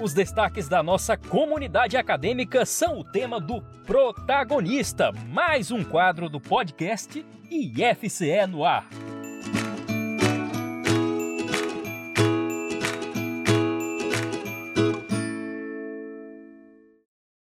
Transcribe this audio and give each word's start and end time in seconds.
Os 0.00 0.14
destaques 0.14 0.68
da 0.68 0.80
nossa 0.80 1.16
comunidade 1.16 1.96
acadêmica 1.96 2.64
são 2.64 3.00
o 3.00 3.04
tema 3.04 3.40
do 3.40 3.60
Protagonista, 3.84 5.10
mais 5.26 5.72
um 5.72 5.82
quadro 5.82 6.28
do 6.28 6.40
podcast 6.40 7.26
IFCE 7.50 8.46
no 8.48 8.64
ar. 8.64 8.88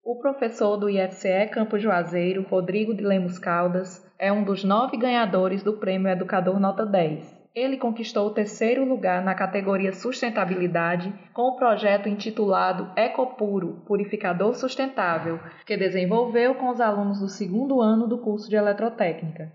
O 0.02 0.18
professor 0.18 0.78
do 0.78 0.88
IFCE 0.88 1.50
Campo 1.52 1.78
Juazeiro, 1.78 2.42
Rodrigo 2.48 2.94
de 2.94 3.04
Lemos 3.04 3.38
Caldas, 3.38 4.02
é 4.18 4.32
um 4.32 4.42
dos 4.42 4.64
nove 4.64 4.96
ganhadores 4.96 5.62
do 5.62 5.74
Prêmio 5.74 6.08
Educador 6.08 6.58
Nota 6.58 6.86
10. 6.86 7.35
Ele 7.56 7.78
conquistou 7.78 8.26
o 8.26 8.34
terceiro 8.34 8.84
lugar 8.84 9.24
na 9.24 9.34
categoria 9.34 9.90
Sustentabilidade 9.90 11.10
com 11.32 11.44
o 11.44 11.56
projeto 11.56 12.06
intitulado 12.06 12.92
Ecopuro 12.94 13.82
Purificador 13.86 14.54
Sustentável, 14.54 15.40
que 15.64 15.74
desenvolveu 15.74 16.54
com 16.56 16.68
os 16.68 16.82
alunos 16.82 17.18
do 17.18 17.28
segundo 17.30 17.80
ano 17.80 18.06
do 18.06 18.18
curso 18.18 18.50
de 18.50 18.56
Eletrotécnica. 18.56 19.50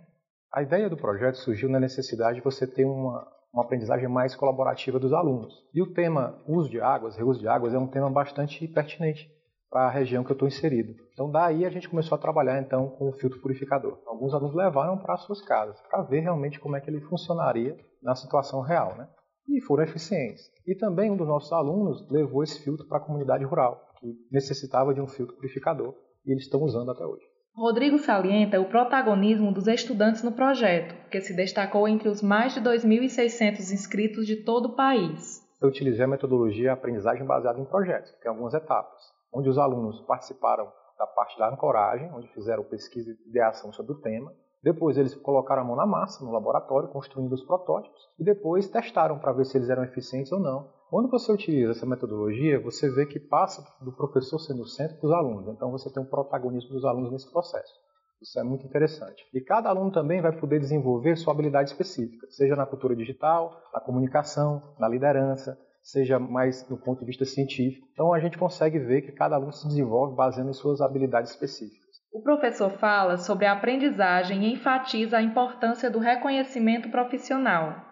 A 0.52 0.64
ideia 0.64 0.90
do 0.90 0.98
projeto 0.98 1.36
surgiu 1.36 1.70
na 1.70 1.80
necessidade 1.80 2.40
de 2.40 2.44
você 2.44 2.66
ter 2.66 2.86
uma, 2.86 3.28
uma 3.54 3.64
aprendizagem 3.64 4.08
mais 4.08 4.36
colaborativa 4.36 4.98
dos 4.98 5.14
alunos. 5.14 5.54
E 5.72 5.80
o 5.80 5.94
tema 5.94 6.42
uso 6.48 6.72
de 6.72 6.82
águas, 6.82 7.16
reuso 7.16 7.40
de 7.40 7.48
águas, 7.48 7.72
é 7.72 7.78
um 7.78 7.88
tema 7.88 8.10
bastante 8.10 8.68
pertinente 8.68 9.30
para 9.72 9.88
a 9.88 9.90
região 9.90 10.22
que 10.22 10.32
eu 10.32 10.34
estou 10.34 10.48
inserido. 10.50 10.94
Então 11.14 11.32
daí 11.32 11.66
a 11.66 11.70
gente 11.70 11.88
começou 11.88 12.18
a 12.18 12.20
trabalhar 12.20 12.60
então 12.62 12.90
com 12.90 13.08
o 13.08 13.14
filtro 13.14 13.40
purificador. 13.40 13.98
Alguns 14.06 14.34
alunos 14.34 14.54
levaram 14.54 14.98
para 14.98 15.16
suas 15.16 15.42
casas 15.42 15.80
para 15.90 16.04
ver 16.04 16.20
realmente 16.20 16.60
como 16.60 16.76
é 16.76 16.82
que 16.82 16.90
ele 16.90 17.00
funcionaria 17.00 17.78
na 18.04 18.14
situação 18.14 18.60
real, 18.60 18.96
né? 18.98 19.08
E 19.48 19.62
foram 19.62 19.84
eficientes. 19.84 20.52
E 20.68 20.76
também 20.76 21.10
um 21.10 21.16
dos 21.16 21.28
nossos 21.28 21.52
alunos 21.54 22.06
levou 22.12 22.44
esse 22.44 22.62
filtro 22.62 22.86
para 22.86 22.98
a 22.98 23.02
comunidade 23.02 23.46
rural, 23.46 23.82
que 23.98 24.14
necessitava 24.30 24.94
de 24.94 25.00
um 25.00 25.08
filtro 25.08 25.36
purificador, 25.36 25.96
e 26.26 26.32
eles 26.32 26.44
estão 26.44 26.62
usando 26.62 26.92
até 26.92 27.06
hoje. 27.06 27.24
Rodrigo 27.56 27.98
salienta 27.98 28.60
o 28.60 28.70
protagonismo 28.70 29.54
dos 29.54 29.68
estudantes 29.68 30.24
no 30.24 30.32
projeto, 30.32 30.96
que 31.10 31.22
se 31.22 31.36
destacou 31.36 31.88
entre 31.88 32.10
os 32.10 32.22
mais 32.22 32.54
de 32.54 32.62
2.600 32.62 33.60
inscritos 33.74 34.26
de 34.26 34.38
todo 34.38 34.68
o 34.68 34.76
país. 34.76 35.42
Eu 35.62 35.70
utilizei 35.70 36.04
a 36.04 36.08
metodologia 36.08 36.74
aprendizagem 36.74 37.26
baseada 37.26 37.60
em 37.60 37.66
projetos, 37.66 38.12
que 38.12 38.22
tem 38.22 38.30
algumas 38.30 38.54
etapas 38.54 39.21
onde 39.34 39.50
os 39.50 39.58
alunos 39.58 40.02
participaram 40.02 40.72
da 40.98 41.08
parte 41.08 41.38
da 41.38 41.50
ancoragem, 41.50 42.12
onde 42.14 42.28
fizeram 42.30 42.64
pesquisa 42.64 43.10
e 43.10 43.30
ideação 43.30 43.72
sobre 43.74 43.94
o 43.94 44.02
tema. 44.02 44.32
Depois 44.64 44.98
eles 44.98 45.16
colocaram 45.16 45.64
a 45.64 45.66
mão 45.66 45.76
na 45.76 45.88
massa, 45.88 46.24
no 46.24 46.32
laboratório, 46.32 46.90
construindo 46.90 47.34
os 47.34 47.44
protótipos, 47.44 48.00
e 48.20 48.24
depois 48.24 48.70
testaram 48.70 49.18
para 49.18 49.34
ver 49.34 49.46
se 49.46 49.58
eles 49.58 49.70
eram 49.70 49.84
eficientes 49.84 50.32
ou 50.32 50.40
não. 50.40 50.70
Quando 50.92 51.10
você 51.10 51.32
utiliza 51.32 51.72
essa 51.72 51.86
metodologia, 51.86 52.62
você 52.62 52.88
vê 52.92 53.06
que 53.08 53.20
passa 53.20 53.66
do 53.84 53.92
professor 53.92 54.38
sendo 54.38 54.62
o 54.62 54.68
centro 54.68 55.00
dos 55.02 55.12
alunos. 55.12 55.48
Então 55.48 55.72
você 55.72 55.92
tem 55.92 56.04
um 56.04 56.06
protagonismo 56.06 56.72
dos 56.72 56.86
alunos 56.86 57.12
nesse 57.12 57.32
processo. 57.32 57.74
Isso 58.22 58.40
é 58.40 58.44
muito 58.44 58.68
interessante. 58.68 59.26
E 59.34 59.42
cada 59.42 59.70
aluno 59.70 59.92
também 59.92 60.22
vai 60.22 60.32
poder 60.32 60.60
desenvolver 60.60 61.16
sua 61.16 61.34
habilidade 61.34 61.72
específica, 61.72 62.28
seja 62.30 62.56
na 62.56 62.68
cultura 62.68 62.96
digital, 62.96 63.60
na 63.74 63.80
comunicação, 63.80 64.62
na 64.78 64.88
liderança, 64.88 65.58
seja 65.82 66.20
mais 66.20 66.64
do 66.68 66.78
ponto 66.78 67.00
de 67.00 67.06
vista 67.06 67.26
científico. 67.26 67.88
Então 67.92 68.14
a 68.14 68.20
gente 68.20 68.38
consegue 68.38 68.80
ver 68.80 69.02
que 69.02 69.12
cada 69.12 69.36
aluno 69.36 69.52
se 69.52 69.68
desenvolve 69.68 70.16
baseando 70.16 70.52
em 70.52 70.54
suas 70.54 70.82
habilidades 70.82 71.32
específicas. 71.32 71.82
O 72.14 72.22
professor 72.22 72.72
fala 72.72 73.18
sobre 73.18 73.46
a 73.46 73.54
aprendizagem 73.54 74.44
e 74.44 74.54
enfatiza 74.54 75.18
a 75.18 75.22
importância 75.22 75.90
do 75.90 75.98
reconhecimento 75.98 76.90
profissional. 76.90 77.92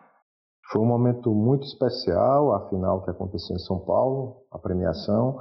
Foi 0.71 0.81
um 0.81 0.87
momento 0.87 1.33
muito 1.33 1.63
especial, 1.63 2.53
afinal, 2.53 3.03
que 3.03 3.09
aconteceu 3.09 3.55
em 3.55 3.59
São 3.59 3.79
Paulo, 3.79 4.43
a 4.51 4.59
premiação 4.59 5.37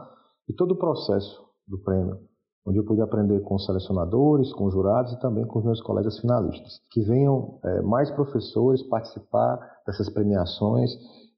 e 0.49 0.55
todo 0.55 0.73
o 0.73 0.79
processo 0.79 1.45
do 1.67 1.79
prêmio, 1.83 2.28
onde 2.69 2.79
eu 2.79 2.85
pude 2.85 3.01
aprender 3.01 3.41
com 3.41 3.55
os 3.55 3.65
selecionadores, 3.65 4.53
com 4.53 4.67
os 4.67 4.75
jurados 4.75 5.13
e 5.13 5.21
também 5.21 5.47
com 5.47 5.59
os 5.59 5.65
meus 5.65 5.81
colegas 5.81 6.19
finalistas. 6.19 6.81
Que 6.91 7.01
venham 7.01 7.59
é, 7.65 7.81
mais 7.81 8.11
professores 8.11 8.83
participar 8.83 9.59
dessas 9.87 10.11
premiações 10.11 10.91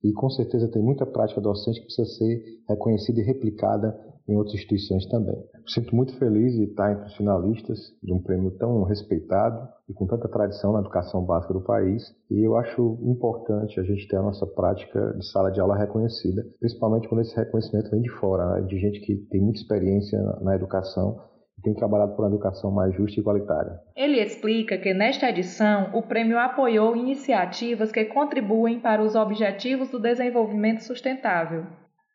e 0.02 0.12
com 0.12 0.28
certeza 0.28 0.70
tem 0.70 0.82
muita 0.82 1.06
prática 1.06 1.41
docente 1.41 1.78
que 1.78 1.86
precisa 1.86 2.08
ser 2.16 2.42
reconhecida 2.68 3.20
e 3.20 3.24
replicada 3.24 3.96
em 4.30 4.36
outras 4.36 4.54
instituições 4.54 5.06
também. 5.06 5.36
Sinto 5.66 5.94
muito 5.94 6.16
feliz 6.18 6.54
de 6.54 6.64
estar 6.64 6.92
entre 6.92 7.06
os 7.06 7.16
finalistas 7.16 7.78
de 8.02 8.12
um 8.12 8.22
prêmio 8.22 8.50
tão 8.52 8.84
respeitado 8.84 9.68
e 9.88 9.92
com 9.92 10.06
tanta 10.06 10.28
tradição 10.28 10.72
na 10.72 10.80
educação 10.80 11.24
básica 11.24 11.52
do 11.52 11.62
país. 11.62 12.02
E 12.30 12.46
eu 12.46 12.56
acho 12.56 12.98
importante 13.02 13.78
a 13.80 13.82
gente 13.82 14.06
ter 14.08 14.16
a 14.16 14.22
nossa 14.22 14.46
prática 14.46 15.14
de 15.18 15.30
sala 15.30 15.50
de 15.50 15.60
aula 15.60 15.76
reconhecida, 15.76 16.44
principalmente 16.58 17.08
quando 17.08 17.22
esse 17.22 17.36
reconhecimento 17.36 17.91
vem 17.91 18.02
de 18.02 18.10
fora, 18.10 18.60
né? 18.60 18.66
de 18.66 18.78
gente 18.78 19.00
que 19.00 19.16
tem 19.30 19.41
muita 19.41 19.60
experiência 19.60 20.20
na 20.41 20.54
educação 20.54 21.28
tem 21.62 21.74
trabalhado 21.74 22.14
por 22.16 22.24
uma 22.24 22.30
educação 22.30 22.70
mais 22.70 22.94
justa 22.94 23.18
e 23.18 23.20
igualitária. 23.20 23.80
Ele 23.94 24.18
explica 24.18 24.78
que 24.78 24.94
nesta 24.94 25.28
edição 25.28 25.91
o 25.92 26.02
prêmio 26.02 26.38
apoiou 26.38 26.97
iniciativas 26.97 27.92
que 27.92 28.04
contribuem 28.06 28.80
para 28.80 29.02
os 29.02 29.14
objetivos 29.14 29.91
do 29.91 30.00
desenvolvimento 30.00 30.80
sustentável. 30.80 31.66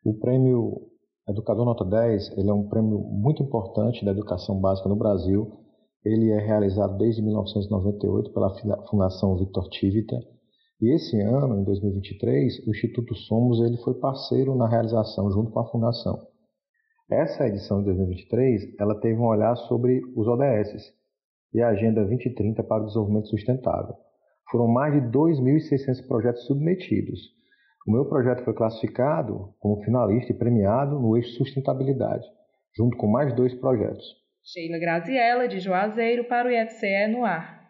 O 0.04 0.14
prêmio 0.18 0.95
Educador 1.28 1.64
Nota 1.64 1.84
10 1.84 2.38
ele 2.38 2.48
é 2.48 2.54
um 2.54 2.68
prêmio 2.68 3.00
muito 3.00 3.42
importante 3.42 4.04
da 4.04 4.12
educação 4.12 4.60
básica 4.60 4.88
no 4.88 4.94
Brasil. 4.94 5.58
Ele 6.04 6.30
é 6.30 6.38
realizado 6.38 6.96
desde 6.96 7.20
1998 7.20 8.32
pela 8.32 8.54
Fundação 8.88 9.36
Victor 9.36 9.68
Tivita. 9.68 10.16
E 10.80 10.94
esse 10.94 11.20
ano, 11.20 11.58
em 11.58 11.64
2023, 11.64 12.64
o 12.68 12.70
Instituto 12.70 13.12
Somos 13.16 13.60
ele 13.60 13.76
foi 13.78 13.94
parceiro 13.94 14.54
na 14.54 14.68
realização 14.68 15.28
junto 15.32 15.50
com 15.50 15.58
a 15.58 15.66
Fundação. 15.66 16.28
Essa 17.10 17.48
edição 17.48 17.78
de 17.78 17.86
2023, 17.86 18.78
ela 18.78 18.94
teve 19.00 19.18
um 19.18 19.26
olhar 19.26 19.56
sobre 19.56 20.02
os 20.14 20.28
ODS 20.28 20.92
e 21.52 21.60
a 21.60 21.70
Agenda 21.70 22.04
2030 22.04 22.62
para 22.62 22.82
o 22.82 22.86
Desenvolvimento 22.86 23.28
Sustentável. 23.28 23.96
Foram 24.48 24.68
mais 24.68 24.94
de 24.94 25.00
2.600 25.08 26.06
projetos 26.06 26.46
submetidos. 26.46 27.35
O 27.86 27.92
meu 27.92 28.04
projeto 28.04 28.42
foi 28.42 28.52
classificado 28.52 29.54
como 29.60 29.80
finalista 29.84 30.32
e 30.32 30.36
premiado 30.36 30.98
no 30.98 31.16
eixo 31.16 31.36
sustentabilidade, 31.36 32.26
junto 32.76 32.96
com 32.96 33.06
mais 33.06 33.32
dois 33.32 33.54
projetos. 33.54 34.04
Sheila 34.42 34.78
Graziella, 34.78 35.46
de 35.46 35.60
Juazeiro, 35.60 36.24
para 36.24 36.48
o 36.48 36.50
IFCE 36.50 37.06
no 37.08 37.24
ar. 37.24 37.65